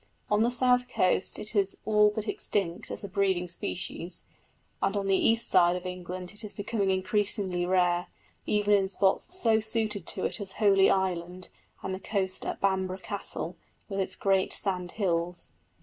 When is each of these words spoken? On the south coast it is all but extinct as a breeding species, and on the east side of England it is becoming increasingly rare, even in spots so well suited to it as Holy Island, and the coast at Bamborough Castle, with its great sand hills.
On 0.31 0.41
the 0.41 0.49
south 0.49 0.87
coast 0.87 1.37
it 1.37 1.55
is 1.55 1.77
all 1.85 2.09
but 2.09 2.27
extinct 2.27 2.89
as 2.89 3.03
a 3.03 3.07
breeding 3.07 3.47
species, 3.47 4.23
and 4.81 4.97
on 4.97 5.05
the 5.05 5.15
east 5.15 5.47
side 5.47 5.75
of 5.75 5.85
England 5.85 6.31
it 6.31 6.43
is 6.43 6.53
becoming 6.53 6.89
increasingly 6.89 7.67
rare, 7.67 8.07
even 8.47 8.73
in 8.73 8.89
spots 8.89 9.27
so 9.37 9.51
well 9.51 9.61
suited 9.61 10.07
to 10.07 10.25
it 10.25 10.41
as 10.41 10.53
Holy 10.53 10.89
Island, 10.89 11.49
and 11.83 11.93
the 11.93 11.99
coast 11.99 12.47
at 12.47 12.59
Bamborough 12.59 12.97
Castle, 12.97 13.55
with 13.89 13.99
its 13.99 14.15
great 14.15 14.53
sand 14.53 14.93
hills. 14.93 15.53